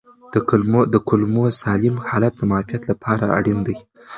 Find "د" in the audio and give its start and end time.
0.93-0.95, 2.37-2.41